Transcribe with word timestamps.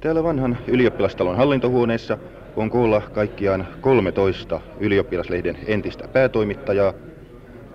Täällä 0.00 0.24
vanhan 0.24 0.58
ylioppilastalon 0.66 1.36
hallintohuoneessa 1.36 2.18
on 2.56 2.70
koolla 2.70 3.00
kaikkiaan 3.00 3.68
13 3.80 4.60
ylioppilaslehden 4.80 5.58
entistä 5.66 6.08
päätoimittajaa. 6.08 6.92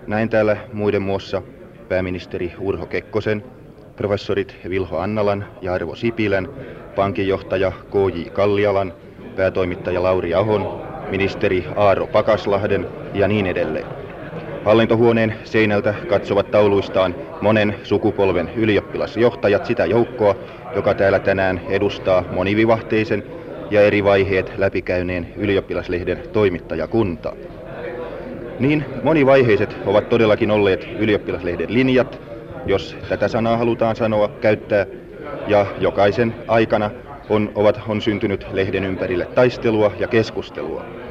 Näin 0.06 0.28
täällä 0.28 0.56
muiden 0.72 1.02
muassa 1.02 1.42
pääministeri 1.88 2.52
Urho 2.58 2.86
Kekkosen, 2.86 3.44
professorit 3.96 4.56
Vilho 4.68 4.98
Annalan 4.98 5.44
ja 5.62 5.74
Arvo 5.74 5.94
Sipilän, 5.94 6.48
pankinjohtaja 6.96 7.72
K.J. 7.90 8.30
Kallialan, 8.30 8.92
päätoimittaja 9.36 10.02
Lauri 10.02 10.34
Ahon, 10.34 10.82
ministeri 11.10 11.66
Aaro 11.76 12.06
Pakaslahden 12.06 12.86
ja 13.14 13.28
niin 13.28 13.46
edelleen. 13.46 14.01
Hallintohuoneen 14.64 15.34
seinältä 15.44 15.94
katsovat 16.08 16.50
tauluistaan 16.50 17.14
monen 17.40 17.74
sukupolven 17.82 18.50
ylioppilasjohtajat 18.56 19.66
sitä 19.66 19.86
joukkoa, 19.86 20.36
joka 20.76 20.94
täällä 20.94 21.18
tänään 21.18 21.60
edustaa 21.68 22.24
monivivahteisen 22.30 23.24
ja 23.70 23.80
eri 23.82 24.04
vaiheet 24.04 24.52
läpikäyneen 24.58 25.26
ylioppilaslehden 25.36 26.18
toimittajakuntaa. 26.32 27.32
Niin 28.58 28.84
monivaiheiset 29.02 29.76
ovat 29.86 30.08
todellakin 30.08 30.50
olleet 30.50 30.88
ylioppilaslehden 30.98 31.74
linjat, 31.74 32.20
jos 32.66 32.96
tätä 33.08 33.28
sanaa 33.28 33.56
halutaan 33.56 33.96
sanoa, 33.96 34.28
käyttää, 34.40 34.86
ja 35.46 35.66
jokaisen 35.78 36.34
aikana 36.48 36.90
on, 37.28 37.52
ovat, 37.54 37.80
on 37.88 38.02
syntynyt 38.02 38.46
lehden 38.52 38.84
ympärille 38.84 39.26
taistelua 39.26 39.92
ja 39.98 40.08
keskustelua. 40.08 41.01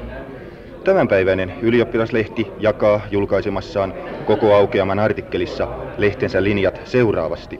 Tämänpäiväinen 0.83 1.53
ylioppilaslehti 1.61 2.47
jakaa 2.59 3.01
julkaisemassaan 3.11 3.93
koko 4.25 4.55
aukeaman 4.55 4.99
artikkelissa 4.99 5.67
lehtensä 5.97 6.43
linjat 6.43 6.81
seuraavasti. 6.85 7.59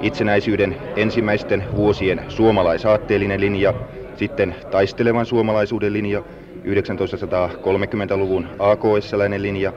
Itsenäisyyden 0.00 0.76
ensimmäisten 0.96 1.64
vuosien 1.76 2.20
suomalaisaatteellinen 2.28 3.40
linja, 3.40 3.74
sitten 4.16 4.54
taistelevan 4.70 5.26
suomalaisuuden 5.26 5.92
linja, 5.92 6.22
1930-luvun 6.64 8.46
AKS-läinen 8.58 9.42
linja, 9.42 9.72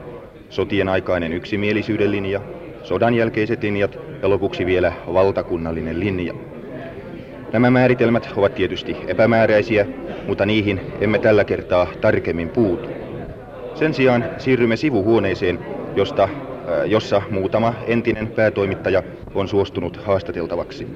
sotien 0.50 0.88
aikainen 0.88 1.32
yksimielisyyden 1.32 2.10
linja, 2.10 2.40
sodan 2.82 3.14
jälkeiset 3.14 3.62
linjat 3.62 3.98
ja 4.22 4.28
lopuksi 4.30 4.66
vielä 4.66 4.92
valtakunnallinen 5.12 6.00
linja. 6.00 6.34
Nämä 7.54 7.70
määritelmät 7.70 8.32
ovat 8.36 8.54
tietysti 8.54 8.96
epämääräisiä, 9.06 9.86
mutta 10.26 10.46
niihin 10.46 10.80
emme 11.00 11.18
tällä 11.18 11.44
kertaa 11.44 11.86
tarkemmin 12.00 12.48
puutu. 12.48 12.88
Sen 13.74 13.94
sijaan 13.94 14.24
siirrymme 14.38 14.76
sivuhuoneeseen, 14.76 15.58
josta, 15.96 16.22
äh, 16.22 16.30
jossa 16.86 17.22
muutama 17.30 17.74
entinen 17.86 18.26
päätoimittaja 18.26 19.02
on 19.34 19.48
suostunut 19.48 19.96
haastateltavaksi. 19.96 20.86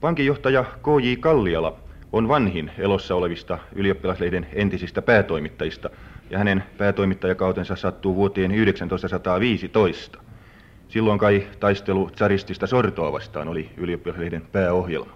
Pankinjohtaja 0.00 0.64
K.J. 0.64 1.14
Kalliala 1.20 1.76
on 2.12 2.28
vanhin 2.28 2.70
elossa 2.78 3.14
olevista 3.14 3.58
ylioppilaslehden 3.74 4.46
entisistä 4.52 5.02
päätoimittajista, 5.02 5.90
ja 6.30 6.38
hänen 6.38 6.64
päätoimittajakautensa 6.78 7.76
sattuu 7.76 8.14
vuoteen 8.14 8.50
1915. 8.88 10.23
Silloin 10.94 11.18
kai 11.18 11.46
taistelu 11.60 12.10
tsaristista 12.10 12.66
sortoa 12.66 13.12
vastaan 13.12 13.48
oli 13.48 13.68
ylioppilaslehden 13.76 14.42
pääohjelma. 14.52 15.12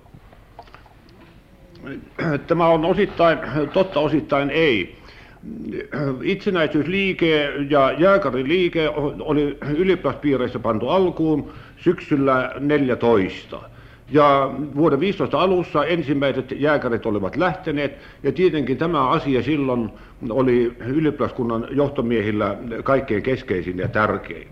Tämä 2.47 2.67
on 2.67 2.84
osittain 2.84 3.39
totta, 3.73 4.01
osittain 4.01 4.51
ei. 4.51 4.97
Itsenäisyysliike 6.23 7.53
ja 7.71 7.93
jääkariliike 7.99 8.89
oli 9.21 9.59
ylioppilaspiireissä 9.77 10.59
pantu 10.59 10.89
alkuun 10.89 11.53
syksyllä 11.77 12.53
14. 12.61 13.61
Ja 14.11 14.51
vuoden 14.75 15.01
15 15.01 15.41
alussa 15.41 15.84
ensimmäiset 15.84 16.55
jääkärit 16.56 17.06
olivat 17.06 17.37
lähteneet, 17.37 17.99
ja 18.23 18.33
tietenkin 18.33 18.77
tämä 18.77 19.09
asia 19.09 19.43
silloin 19.43 19.91
oli 20.31 20.73
ylioppilaskunnan 20.87 21.69
johtomiehillä 21.71 22.56
kaikkein 22.84 23.22
keskeisin 23.22 23.78
ja 23.78 23.89
tärkein. 23.89 24.49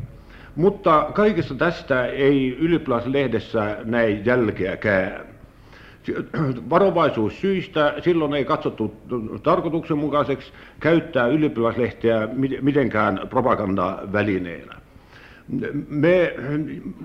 Mutta 0.56 1.10
kaikesta 1.14 1.54
tästä 1.54 2.06
ei 2.06 2.56
ylioppilaslehdessä 2.60 3.76
näe 3.84 4.10
jälkeäkään. 4.10 5.26
Varovaisuussyistä 6.70 7.94
silloin 8.00 8.34
ei 8.34 8.44
katsottu 8.44 8.94
tarkoituksenmukaiseksi 9.42 10.52
käyttää 10.80 11.26
ylioppilaslehteä 11.26 12.28
mitenkään 12.60 13.20
propagandavälineenä. 13.30 14.74
Me, 15.88 16.34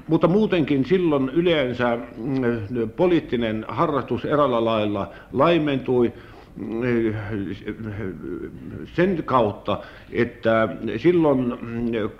mutta 0.07 0.27
muutenkin 0.27 0.85
silloin 0.85 1.29
yleensä 1.29 1.97
mm, 2.17 2.89
poliittinen 2.95 3.65
harrastus 3.67 4.25
erällä 4.25 4.65
lailla 4.65 5.11
laimentui 5.33 6.13
sen 8.93 9.23
kautta, 9.25 9.79
että 10.11 10.69
silloin 10.97 11.53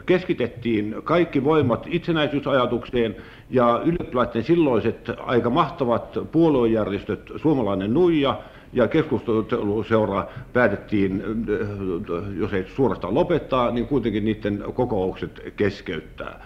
keskitettiin 0.06 0.96
kaikki 1.04 1.44
voimat 1.44 1.88
itsenäisyysajatukseen 1.90 3.16
ja 3.50 3.82
ylioppilaiden 3.86 4.44
silloiset 4.44 5.12
aika 5.18 5.50
mahtavat 5.50 6.18
puoluejärjestöt, 6.32 7.32
suomalainen 7.36 7.94
nuija 7.94 8.40
ja 8.74 8.88
keskusteluseura 8.88 10.28
päätettiin, 10.54 11.24
jos 12.40 12.54
ei 12.54 12.66
suorastaan 12.68 13.14
lopettaa, 13.14 13.72
niin 13.72 13.88
kuitenkin 13.88 14.26
niiden 14.26 14.64
kokoukset 14.74 15.54
keskeyttää. 15.56 16.46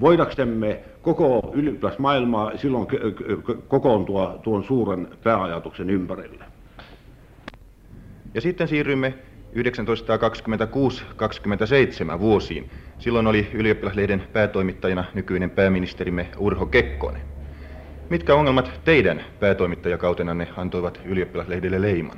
Voidaksemme 0.00 0.80
koko 1.02 1.52
ylioppilasmaailmaa 1.54 2.56
silloin 2.56 2.86
kokoontua 3.68 4.38
tuon 4.42 4.64
suuren 4.64 5.08
pääajatuksen 5.22 5.90
ympärille. 5.90 6.49
Ja 8.34 8.40
sitten 8.40 8.68
siirrymme 8.68 9.14
1926-27 12.16 12.20
vuosiin. 12.20 12.70
Silloin 12.98 13.26
oli 13.26 13.50
ylioppilaslehden 13.52 14.22
päätoimittajana 14.32 15.04
nykyinen 15.14 15.50
pääministerimme 15.50 16.26
Urho 16.38 16.66
Kekkonen. 16.66 17.22
Mitkä 18.10 18.34
ongelmat 18.34 18.80
teidän 18.84 19.24
päätoimittajakautenanne 19.40 20.48
antoivat 20.56 21.00
ylioppilaslehdelle 21.04 21.82
leiman? 21.82 22.16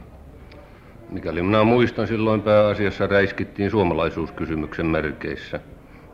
Mikäli 1.11 1.43
minä 1.43 1.65
muistan, 1.65 2.06
silloin 2.06 2.43
pääasiassa 2.43 3.06
räiskittiin 3.06 3.71
suomalaisuuskysymyksen 3.71 4.87
merkeissä. 4.87 5.61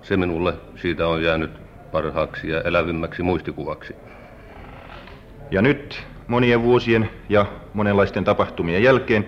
Se 0.03 0.17
minulle 0.17 0.55
siitä 0.77 1.09
on 1.09 1.23
jäänyt 1.23 1.51
parhaaksi 1.93 2.49
ja 2.49 2.61
elävimmäksi 2.63 3.23
muistikuvaksi. 3.23 3.95
Ja 5.51 5.63
nyt 5.63 6.07
monien 6.29 6.63
vuosien 6.63 7.11
ja 7.29 7.47
monenlaisten 7.75 8.25
tapahtumien 8.25 8.83
jälkeen 8.83 9.27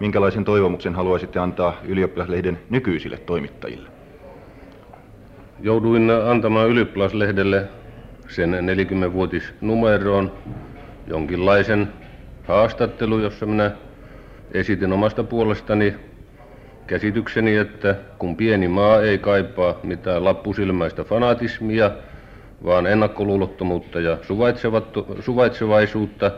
minkälaisen 0.00 0.44
toivomuksen 0.44 0.94
haluaisitte 0.94 1.38
antaa 1.38 1.76
ylioppilaslehden 1.84 2.58
nykyisille 2.70 3.16
toimittajille? 3.16 3.88
Jouduin 5.60 6.10
antamaan 6.10 6.68
ylioppilaslehdelle 6.68 7.68
sen 8.28 8.52
40-vuotisnumeroon 8.52 10.32
jonkinlaisen 11.06 11.88
haastattelu, 12.48 13.18
jossa 13.18 13.46
minä 13.46 13.70
esitin 14.52 14.92
omasta 14.92 15.24
puolestani 15.24 15.94
käsitykseni, 16.86 17.56
että 17.56 17.96
kun 18.18 18.36
pieni 18.36 18.68
maa 18.68 19.02
ei 19.02 19.18
kaipaa 19.18 19.74
mitään 19.82 20.24
lappusilmäistä 20.24 21.04
fanatismia, 21.04 21.90
vaan 22.64 22.86
ennakkoluulottomuutta 22.86 24.00
ja 24.00 24.18
suvaitsevaisuutta, 25.20 26.30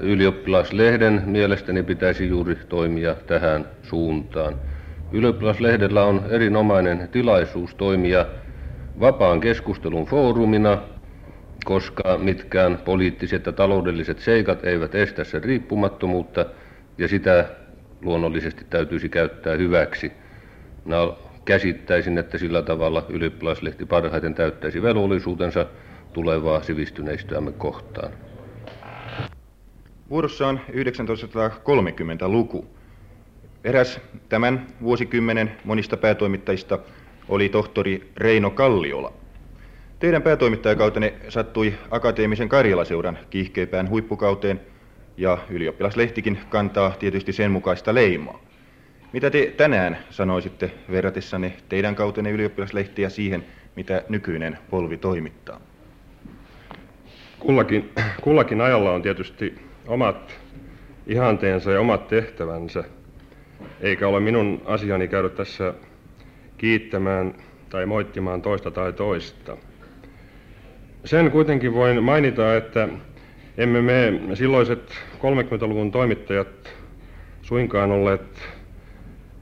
Ylioppilaslehden 0.00 1.22
mielestäni 1.26 1.82
pitäisi 1.82 2.28
juuri 2.28 2.56
toimia 2.68 3.14
tähän 3.14 3.66
suuntaan. 3.82 4.56
Ylioppilaslehdellä 5.12 6.04
on 6.04 6.22
erinomainen 6.30 7.08
tilaisuus 7.12 7.74
toimia 7.74 8.26
vapaan 9.00 9.40
keskustelun 9.40 10.06
foorumina, 10.06 10.78
koska 11.64 12.18
mitkään 12.18 12.78
poliittiset 12.84 13.46
ja 13.46 13.52
taloudelliset 13.52 14.18
seikat 14.18 14.64
eivät 14.64 14.94
estä 14.94 15.24
sen 15.24 15.44
riippumattomuutta, 15.44 16.46
ja 16.98 17.08
sitä 17.08 17.44
luonnollisesti 18.02 18.66
täytyisi 18.70 19.08
käyttää 19.08 19.56
hyväksi. 19.56 20.12
Minä 20.84 20.96
käsittäisin, 21.44 22.18
että 22.18 22.38
sillä 22.38 22.62
tavalla 22.62 23.06
ylioppilaslehti 23.08 23.84
parhaiten 23.86 24.34
täyttäisi 24.34 24.82
velvollisuutensa 24.82 25.66
tulevaa 26.12 26.62
sivistyneistöämme 26.62 27.52
kohtaan. 27.52 28.12
Vuorossa 30.10 30.48
on 30.48 30.60
1930-luku. 30.70 32.66
Eräs 33.64 34.00
tämän 34.28 34.66
vuosikymmenen 34.82 35.52
monista 35.64 35.96
päätoimittajista 35.96 36.78
oli 37.28 37.48
tohtori 37.48 38.12
Reino 38.16 38.50
Kalliola. 38.50 39.12
Teidän 39.98 40.22
päätoimittajakautenne 40.22 41.14
sattui 41.28 41.74
akateemisen 41.90 42.48
Karjalaseuran 42.48 43.18
kiihkeipään 43.30 43.88
huippukauteen 43.88 44.60
ja 45.16 45.38
ylioppilaslehtikin 45.50 46.38
kantaa 46.48 46.90
tietysti 46.98 47.32
sen 47.32 47.50
mukaista 47.50 47.94
leimaa. 47.94 48.40
Mitä 49.12 49.30
te 49.30 49.54
tänään 49.56 49.98
sanoisitte 50.10 50.70
verratessanne 50.90 51.52
teidän 51.68 51.94
kautenne 51.94 52.30
ylioppilaslehtiä 52.30 53.08
siihen, 53.08 53.44
mitä 53.76 54.02
nykyinen 54.08 54.58
polvi 54.70 54.96
toimittaa? 54.96 55.60
Kullakin, 57.38 57.90
kullakin 58.20 58.60
ajalla 58.60 58.92
on 58.92 59.02
tietysti 59.02 59.68
omat 59.88 60.38
ihanteensa 61.06 61.72
ja 61.72 61.80
omat 61.80 62.08
tehtävänsä, 62.08 62.84
eikä 63.80 64.08
ole 64.08 64.20
minun 64.20 64.62
asiani 64.64 65.08
käydä 65.08 65.28
tässä 65.28 65.74
kiittämään 66.58 67.34
tai 67.70 67.86
moittimaan 67.86 68.42
toista 68.42 68.70
tai 68.70 68.92
toista. 68.92 69.56
Sen 71.04 71.30
kuitenkin 71.30 71.74
voin 71.74 72.02
mainita, 72.02 72.56
että 72.56 72.88
emme 73.58 73.82
me 73.82 74.12
silloiset 74.34 74.90
30-luvun 75.18 75.90
toimittajat 75.90 76.74
suinkaan 77.42 77.90
olleet 77.90 78.48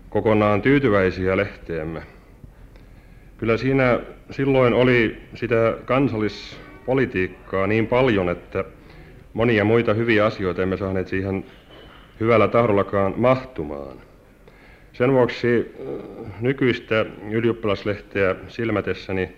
kokonaan 0.09 0.63
tyytyväisiä 0.63 1.37
lehteemme. 1.37 2.03
Kyllä 3.39 3.57
siinä 3.57 4.01
silloin 4.31 4.75
oli 4.75 5.17
sitä 5.35 5.77
kansallispolitiikkaa 5.85 7.67
niin 7.67 7.87
paljon, 7.87 8.29
että 8.29 8.65
monia 9.37 9.65
muita 9.65 9.95
hyviä 9.95 10.27
asioita 10.27 10.63
emme 10.63 10.77
saaneet 10.77 11.09
siihen 11.09 11.45
hyvällä 12.21 12.49
tahdollakaan 12.49 13.15
mahtumaan. 13.17 13.97
Sen 14.93 15.13
vuoksi 15.13 15.75
äh, 15.81 16.41
nykyistä 16.41 17.07
ylioppilaslehteä 17.31 18.35
silmätessäni 18.49 19.33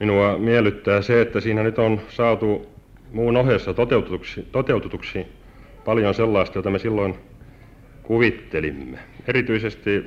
minua 0.00 0.38
miellyttää 0.38 1.02
se, 1.02 1.20
että 1.20 1.40
siinä 1.40 1.62
nyt 1.62 1.78
on 1.78 2.00
saatu 2.08 2.66
muun 3.12 3.36
ohessa 3.36 3.74
toteutetuksi, 3.74 4.48
toteutetuksi 4.52 5.26
paljon 5.84 6.14
sellaista, 6.14 6.58
jota 6.58 6.70
me 6.70 6.78
silloin 6.78 7.14
kuvittelimme. 8.02 8.98
Erityisesti 9.28 10.04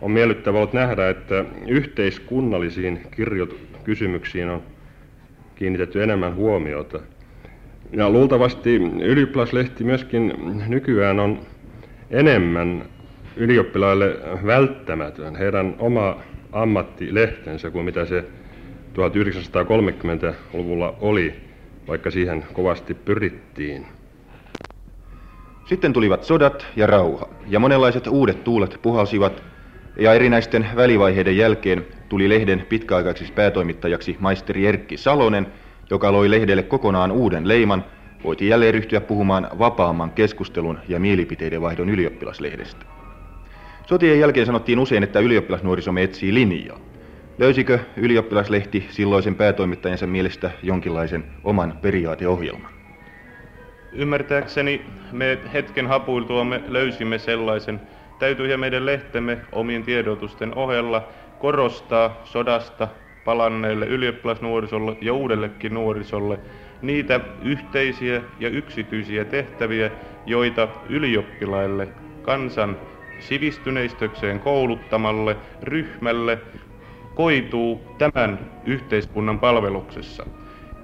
on 0.00 0.10
miellyttävä 0.10 0.58
ollut 0.58 0.72
nähdä, 0.72 1.08
että 1.08 1.44
yhteiskunnallisiin 1.66 3.00
kirjokysymyksiin 3.16 4.48
on 4.48 4.62
kiinnitetty 5.54 6.02
enemmän 6.02 6.34
huomiota. 6.34 7.00
Ja 7.92 8.10
luultavasti 8.10 8.76
ylioppilaslehti 9.02 9.84
myöskin 9.84 10.34
nykyään 10.66 11.20
on 11.20 11.40
enemmän 12.10 12.84
ylioppilaille 13.36 14.16
välttämätön, 14.46 15.36
heidän 15.36 15.74
oma 15.78 16.16
ammattilehtensä 16.52 17.70
kuin 17.70 17.84
mitä 17.84 18.04
se 18.04 18.24
1930-luvulla 18.94 20.96
oli, 21.00 21.34
vaikka 21.88 22.10
siihen 22.10 22.44
kovasti 22.52 22.94
pyrittiin. 22.94 23.86
Sitten 25.64 25.92
tulivat 25.92 26.24
sodat 26.24 26.66
ja 26.76 26.86
rauha, 26.86 27.28
ja 27.46 27.58
monenlaiset 27.58 28.06
uudet 28.06 28.44
tuulet 28.44 28.78
puhalsivat, 28.82 29.42
ja 29.96 30.14
erinäisten 30.14 30.66
välivaiheiden 30.76 31.36
jälkeen 31.36 31.86
tuli 32.08 32.28
lehden 32.28 32.66
pitkäaikaiseksi 32.68 33.32
päätoimittajaksi 33.32 34.16
maisteri 34.20 34.66
Erkki 34.66 34.96
Salonen, 34.96 35.46
joka 35.90 36.12
loi 36.12 36.30
lehdelle 36.30 36.62
kokonaan 36.62 37.12
uuden 37.12 37.48
leiman, 37.48 37.84
voitiin 38.24 38.48
jälleen 38.48 38.74
ryhtyä 38.74 39.00
puhumaan 39.00 39.48
vapaamman 39.58 40.10
keskustelun 40.10 40.78
ja 40.88 41.00
mielipiteiden 41.00 41.60
vaihdon 41.60 41.88
ylioppilaslehdestä. 41.88 42.86
Sotien 43.86 44.20
jälkeen 44.20 44.46
sanottiin 44.46 44.78
usein, 44.78 45.02
että 45.02 45.20
ylioppilasnuorisomme 45.20 46.02
etsii 46.02 46.34
linjaa. 46.34 46.78
Löysikö 47.38 47.78
ylioppilaslehti 47.96 48.86
silloisen 48.90 49.34
päätoimittajansa 49.34 50.06
mielestä 50.06 50.50
jonkinlaisen 50.62 51.24
oman 51.44 51.78
periaateohjelman? 51.82 52.70
Ymmärtääkseni 53.92 54.82
me 55.12 55.38
hetken 55.52 55.86
hapuiltuamme 55.86 56.62
löysimme 56.68 57.18
sellaisen. 57.18 57.80
Täytyy 58.18 58.56
meidän 58.56 58.86
lehtemme 58.86 59.38
omien 59.52 59.82
tiedotusten 59.82 60.54
ohella 60.54 61.08
korostaa 61.38 62.20
sodasta 62.24 62.88
palanneelle 63.28 63.86
ylioppilasnuorisolle 63.86 64.96
ja 65.00 65.12
uudellekin 65.12 65.74
nuorisolle 65.74 66.38
niitä 66.82 67.20
yhteisiä 67.42 68.22
ja 68.38 68.48
yksityisiä 68.48 69.24
tehtäviä, 69.24 69.90
joita 70.26 70.68
ylioppilaille 70.88 71.88
kansan 72.22 72.76
sivistyneistökseen 73.18 74.40
kouluttamalle 74.40 75.36
ryhmälle 75.62 76.38
koituu 77.14 77.94
tämän 77.98 78.38
yhteiskunnan 78.64 79.38
palveluksessa. 79.38 80.26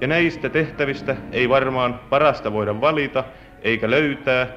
Ja 0.01 0.07
näistä 0.07 0.49
tehtävistä 0.49 1.17
ei 1.33 1.49
varmaan 1.49 2.01
parasta 2.11 2.53
voida 2.53 2.81
valita 2.81 3.25
eikä 3.63 3.91
löytää 3.91 4.49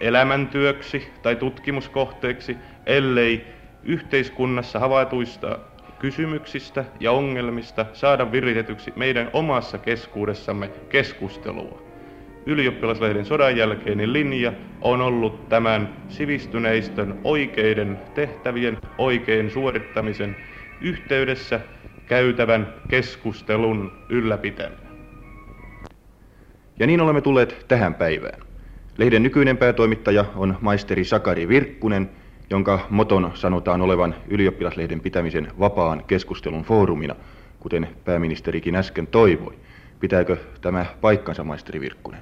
elämäntyöksi 0.00 1.12
tai 1.22 1.36
tutkimuskohteeksi, 1.36 2.56
ellei 2.86 3.46
yhteiskunnassa 3.82 4.78
havaituista 4.78 5.58
kysymyksistä 6.04 6.84
ja 7.00 7.12
ongelmista 7.12 7.86
saada 7.92 8.32
viritetyksi 8.32 8.92
meidän 8.96 9.30
omassa 9.32 9.78
keskuudessamme 9.78 10.70
keskustelua. 10.88 11.82
Ylioppilaslehden 12.46 13.24
sodan 13.24 13.56
jälkeinen 13.56 14.12
linja 14.12 14.52
on 14.80 15.00
ollut 15.00 15.48
tämän 15.48 15.96
sivistyneistön 16.08 17.20
oikeiden 17.24 18.00
tehtävien 18.14 18.76
oikein 18.98 19.50
suorittamisen 19.50 20.36
yhteydessä 20.80 21.60
käytävän 22.06 22.74
keskustelun 22.88 23.92
ylläpitäminen. 24.08 24.92
Ja 26.78 26.86
niin 26.86 27.00
olemme 27.00 27.20
tulleet 27.20 27.64
tähän 27.68 27.94
päivään. 27.94 28.40
Lehden 28.98 29.22
nykyinen 29.22 29.56
päätoimittaja 29.56 30.24
on 30.36 30.58
maisteri 30.60 31.04
Sakari 31.04 31.48
Virkkunen, 31.48 32.10
jonka 32.50 32.86
moton 32.90 33.30
sanotaan 33.34 33.80
olevan 33.80 34.14
ylioppilaslehden 34.28 35.00
pitämisen 35.00 35.52
vapaan 35.58 36.04
keskustelun 36.06 36.62
foorumina, 36.62 37.14
kuten 37.60 37.88
pääministerikin 38.04 38.76
äsken 38.76 39.06
toivoi. 39.06 39.54
Pitääkö 40.00 40.36
tämä 40.60 40.86
paikkansa, 41.00 41.44
maisteri 41.44 41.80
Virkkunen? 41.80 42.20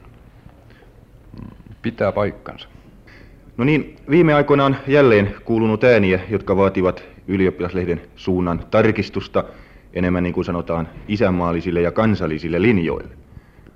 Pitää 1.83 2.13
paikkansa. 2.13 2.69
No 3.57 3.65
niin, 3.65 3.97
viime 4.11 4.35
aikoina 4.35 4.65
on 4.65 4.77
jälleen 4.87 5.35
kuulunut 5.45 5.85
ääniä, 5.85 6.21
jotka 6.31 6.57
vaativat 6.57 7.05
ylioppilaslehden 7.29 8.01
suunnan 8.17 8.65
tarkistusta 8.71 9.45
enemmän 9.95 10.23
niin 10.23 10.33
kuin 10.33 10.45
sanotaan 10.45 10.89
isänmaallisille 11.09 11.81
ja 11.81 11.93
kansallisille 11.93 12.63
linjoille. 12.63 13.11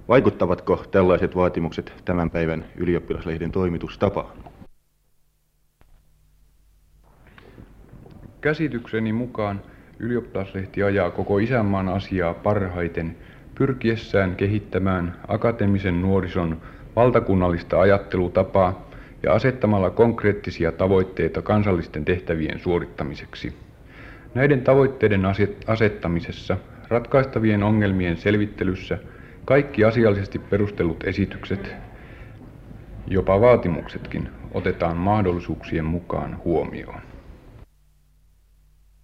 Vaikuttavatko 0.09 0.85
tällaiset 0.91 1.37
vaatimukset 1.37 1.93
tämän 2.05 2.31
päivän 2.31 2.65
ylioppilaslehden 2.77 3.53
toimitustapaan? 3.53 4.56
Käsitykseni 8.47 9.13
mukaan 9.13 9.61
ylioppilaslehti 9.99 10.83
ajaa 10.83 11.11
koko 11.11 11.39
isänmaan 11.39 11.89
asiaa 11.89 12.35
parhaiten 12.35 13.17
pyrkiessään 13.55 14.37
kehittämään 14.37 15.17
akateemisen 15.29 16.03
nuorison 16.03 16.57
valtakunnallista 16.97 17.81
ajattelutapaa 17.81 18.89
ja 19.23 19.33
asettamalla 19.33 19.91
konkreettisia 19.91 20.73
tavoitteita 20.73 21.43
kansallisten 21.43 22.05
tehtävien 22.05 22.59
suorittamiseksi. 22.59 23.57
Näiden 24.35 24.61
tavoitteiden 24.61 25.23
asettamisessa, 25.67 26.57
ratkaistavien 26.89 27.63
ongelmien 27.63 28.17
selvittelyssä, 28.17 28.99
kaikki 29.45 29.85
asiallisesti 29.85 30.39
perustellut 30.39 31.05
esitykset, 31.05 31.75
jopa 33.07 33.41
vaatimuksetkin, 33.41 34.29
otetaan 34.55 34.97
mahdollisuuksien 34.97 35.85
mukaan 35.85 36.39
huomioon. 36.45 37.16